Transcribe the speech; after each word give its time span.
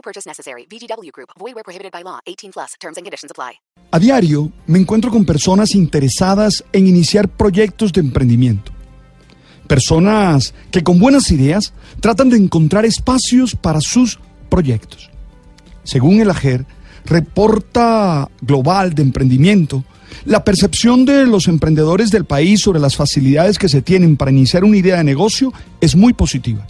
No 0.00 0.02
purchase 0.02 0.26
necessary. 0.26 0.66
VGW 0.66 1.12
Group. 1.12 1.30
Void 1.38 1.54
where 1.54 1.62
prohibited 1.62 1.92
by 1.92 2.02
law. 2.02 2.20
18 2.24 2.52
plus. 2.52 2.74
Terms 2.80 2.96
and 2.96 3.04
conditions 3.04 3.30
apply. 3.30 3.60
A 3.90 3.98
diario 3.98 4.50
me 4.66 4.78
encuentro 4.78 5.10
con 5.10 5.26
personas 5.26 5.74
interesadas 5.74 6.64
en 6.72 6.86
iniciar 6.86 7.28
proyectos 7.28 7.92
de 7.92 8.00
emprendimiento. 8.00 8.72
Personas 9.66 10.54
que 10.70 10.82
con 10.82 10.98
buenas 10.98 11.30
ideas 11.30 11.74
tratan 12.00 12.30
de 12.30 12.38
encontrar 12.38 12.86
espacios 12.86 13.54
para 13.54 13.80
sus 13.82 14.18
proyectos. 14.48 15.10
Según 15.84 16.20
el 16.20 16.30
AGER, 16.30 16.64
reporta 17.04 18.28
global 18.40 18.94
de 18.94 19.02
emprendimiento, 19.02 19.84
la 20.24 20.44
percepción 20.44 21.04
de 21.04 21.26
los 21.26 21.46
emprendedores 21.46 22.10
del 22.10 22.24
país 22.24 22.60
sobre 22.60 22.80
las 22.80 22.96
facilidades 22.96 23.58
que 23.58 23.68
se 23.68 23.82
tienen 23.82 24.16
para 24.16 24.30
iniciar 24.30 24.64
una 24.64 24.78
idea 24.78 24.96
de 24.96 25.04
negocio 25.04 25.52
es 25.80 25.94
muy 25.94 26.14
positiva. 26.14 26.66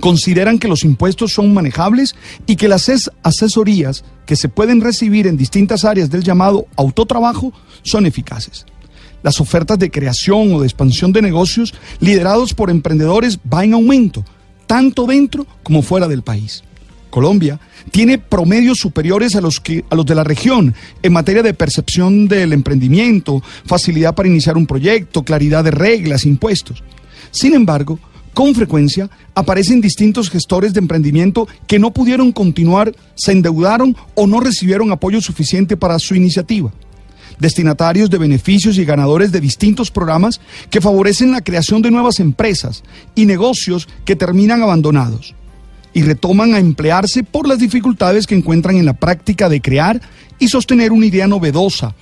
Consideran 0.00 0.58
que 0.58 0.68
los 0.68 0.84
impuestos 0.84 1.32
son 1.32 1.52
manejables 1.52 2.14
y 2.46 2.56
que 2.56 2.68
las 2.68 2.90
asesorías 3.22 4.04
que 4.26 4.36
se 4.36 4.48
pueden 4.48 4.80
recibir 4.80 5.26
en 5.26 5.36
distintas 5.36 5.84
áreas 5.84 6.10
del 6.10 6.22
llamado 6.22 6.66
autotrabajo 6.76 7.52
son 7.82 8.06
eficaces. 8.06 8.66
Las 9.22 9.40
ofertas 9.40 9.78
de 9.78 9.90
creación 9.90 10.54
o 10.54 10.60
de 10.60 10.66
expansión 10.66 11.12
de 11.12 11.20
negocios 11.20 11.74
liderados 12.00 12.54
por 12.54 12.70
emprendedores 12.70 13.38
van 13.44 13.64
en 13.64 13.74
aumento, 13.74 14.24
tanto 14.66 15.04
dentro 15.06 15.46
como 15.62 15.82
fuera 15.82 16.08
del 16.08 16.22
país. 16.22 16.64
Colombia 17.10 17.60
tiene 17.90 18.18
promedios 18.18 18.78
superiores 18.78 19.34
a 19.34 19.40
los, 19.40 19.60
que, 19.60 19.84
a 19.90 19.96
los 19.96 20.06
de 20.06 20.14
la 20.14 20.24
región 20.24 20.74
en 21.02 21.12
materia 21.12 21.42
de 21.42 21.54
percepción 21.54 22.28
del 22.28 22.52
emprendimiento, 22.52 23.42
facilidad 23.66 24.14
para 24.14 24.28
iniciar 24.28 24.56
un 24.56 24.66
proyecto, 24.66 25.24
claridad 25.24 25.64
de 25.64 25.72
reglas, 25.72 26.24
impuestos. 26.24 26.82
Sin 27.32 27.54
embargo, 27.54 27.98
con 28.34 28.54
frecuencia 28.54 29.10
aparecen 29.34 29.80
distintos 29.80 30.30
gestores 30.30 30.72
de 30.72 30.80
emprendimiento 30.80 31.48
que 31.66 31.78
no 31.78 31.92
pudieron 31.92 32.32
continuar, 32.32 32.94
se 33.14 33.32
endeudaron 33.32 33.96
o 34.14 34.26
no 34.26 34.40
recibieron 34.40 34.92
apoyo 34.92 35.20
suficiente 35.20 35.76
para 35.76 35.98
su 35.98 36.14
iniciativa. 36.14 36.72
Destinatarios 37.38 38.10
de 38.10 38.18
beneficios 38.18 38.76
y 38.76 38.84
ganadores 38.84 39.32
de 39.32 39.40
distintos 39.40 39.90
programas 39.90 40.40
que 40.68 40.80
favorecen 40.80 41.32
la 41.32 41.40
creación 41.40 41.80
de 41.82 41.90
nuevas 41.90 42.20
empresas 42.20 42.82
y 43.14 43.24
negocios 43.24 43.88
que 44.04 44.16
terminan 44.16 44.62
abandonados 44.62 45.34
y 45.92 46.02
retoman 46.02 46.54
a 46.54 46.58
emplearse 46.58 47.24
por 47.24 47.48
las 47.48 47.58
dificultades 47.58 48.26
que 48.26 48.34
encuentran 48.34 48.76
en 48.76 48.84
la 48.84 48.92
práctica 48.92 49.48
de 49.48 49.60
crear 49.60 50.00
y 50.38 50.48
sostener 50.48 50.92
una 50.92 51.06
idea 51.06 51.26
novedosa 51.26 51.94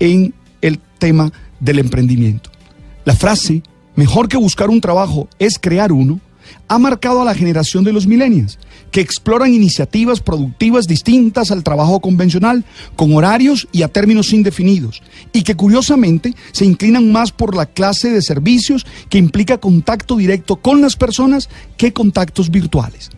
en 0.00 0.34
el 0.60 0.80
tema 0.98 1.32
del 1.60 1.78
emprendimiento. 1.78 2.50
La 3.04 3.14
frase, 3.14 3.62
mejor 3.98 4.28
que 4.28 4.36
buscar 4.36 4.70
un 4.70 4.80
trabajo 4.80 5.28
es 5.40 5.58
crear 5.58 5.90
uno, 5.90 6.20
ha 6.68 6.78
marcado 6.78 7.20
a 7.20 7.24
la 7.24 7.34
generación 7.34 7.82
de 7.82 7.92
los 7.92 8.06
millennials, 8.06 8.56
que 8.92 9.00
exploran 9.00 9.52
iniciativas 9.52 10.20
productivas 10.20 10.86
distintas 10.86 11.50
al 11.50 11.64
trabajo 11.64 11.98
convencional, 11.98 12.64
con 12.94 13.12
horarios 13.16 13.66
y 13.72 13.82
a 13.82 13.88
términos 13.88 14.32
indefinidos, 14.32 15.02
y 15.32 15.42
que 15.42 15.56
curiosamente 15.56 16.32
se 16.52 16.64
inclinan 16.64 17.10
más 17.10 17.32
por 17.32 17.56
la 17.56 17.66
clase 17.66 18.12
de 18.12 18.22
servicios 18.22 18.86
que 19.08 19.18
implica 19.18 19.58
contacto 19.58 20.16
directo 20.16 20.54
con 20.54 20.80
las 20.80 20.94
personas 20.94 21.48
que 21.76 21.92
contactos 21.92 22.52
virtuales. 22.52 23.10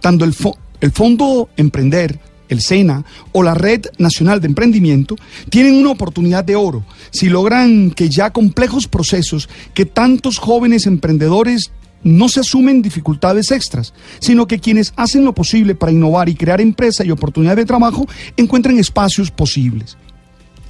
Tanto 0.00 0.24
el, 0.24 0.34
el 0.80 0.90
Fondo 0.90 1.48
Emprender, 1.56 2.18
el 2.48 2.60
SENA 2.60 3.04
o 3.32 3.42
la 3.42 3.54
Red 3.54 3.86
Nacional 3.98 4.40
de 4.40 4.46
Emprendimiento 4.46 5.16
tienen 5.50 5.74
una 5.74 5.90
oportunidad 5.90 6.44
de 6.44 6.56
oro 6.56 6.84
si 7.10 7.28
logran 7.28 7.90
que 7.90 8.08
ya 8.08 8.30
complejos 8.30 8.88
procesos 8.88 9.48
que 9.72 9.86
tantos 9.86 10.38
jóvenes 10.38 10.86
emprendedores 10.86 11.72
no 12.02 12.28
se 12.28 12.40
asumen 12.40 12.82
dificultades 12.82 13.50
extras, 13.50 13.94
sino 14.18 14.46
que 14.46 14.58
quienes 14.58 14.92
hacen 14.96 15.24
lo 15.24 15.34
posible 15.34 15.74
para 15.74 15.92
innovar 15.92 16.28
y 16.28 16.34
crear 16.34 16.60
empresa 16.60 17.04
y 17.04 17.10
oportunidad 17.10 17.56
de 17.56 17.64
trabajo 17.64 18.06
encuentren 18.36 18.78
espacios 18.78 19.30
posibles. 19.30 19.96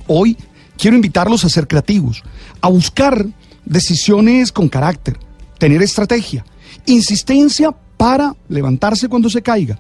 Hoy 0.07 0.37
quiero 0.79 0.95
invitarlos 0.97 1.45
a 1.45 1.49
ser 1.49 1.67
creativos, 1.67 2.23
a 2.61 2.69
buscar 2.69 3.27
decisiones 3.65 4.53
con 4.53 4.69
carácter, 4.69 5.19
tener 5.59 5.83
estrategia, 5.83 6.45
insistencia 6.87 7.75
para 7.97 8.37
levantarse 8.49 9.09
cuando 9.09 9.29
se 9.29 9.43
caiga 9.43 9.79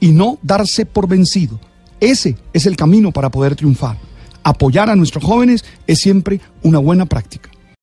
y 0.00 0.12
no 0.12 0.38
darse 0.42 0.86
por 0.86 1.08
vencido. 1.08 1.58
Ese 2.00 2.36
es 2.52 2.66
el 2.66 2.76
camino 2.76 3.12
para 3.12 3.30
poder 3.30 3.56
triunfar. 3.56 3.96
Apoyar 4.42 4.88
a 4.88 4.96
nuestros 4.96 5.24
jóvenes 5.24 5.64
es 5.86 5.98
siempre 5.98 6.40
una 6.62 6.78
buena 6.78 7.06
práctica. 7.06 7.50